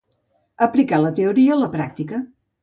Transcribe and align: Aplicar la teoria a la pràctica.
Aplicar 0.67 0.99
la 1.03 1.11
teoria 1.19 1.53
a 1.57 1.59
la 1.65 1.69
pràctica. 1.77 2.25